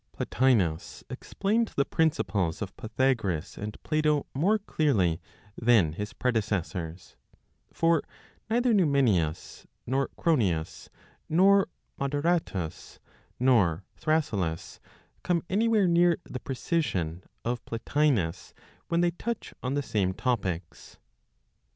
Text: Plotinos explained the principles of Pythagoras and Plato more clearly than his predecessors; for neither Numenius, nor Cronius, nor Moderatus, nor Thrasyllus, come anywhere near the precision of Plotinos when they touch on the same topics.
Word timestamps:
Plotinos 0.13 1.03
explained 1.11 1.73
the 1.75 1.85
principles 1.85 2.59
of 2.63 2.75
Pythagoras 2.75 3.55
and 3.55 3.77
Plato 3.83 4.25
more 4.33 4.57
clearly 4.57 5.21
than 5.55 5.93
his 5.93 6.11
predecessors; 6.11 7.15
for 7.71 8.01
neither 8.49 8.73
Numenius, 8.73 9.67
nor 9.85 10.07
Cronius, 10.17 10.89
nor 11.29 11.67
Moderatus, 11.99 12.97
nor 13.39 13.83
Thrasyllus, 13.95 14.79
come 15.21 15.43
anywhere 15.51 15.87
near 15.87 16.17
the 16.23 16.39
precision 16.39 17.21
of 17.45 17.63
Plotinos 17.65 18.55
when 18.87 19.01
they 19.01 19.11
touch 19.11 19.53
on 19.61 19.75
the 19.75 19.83
same 19.83 20.15
topics. 20.15 20.97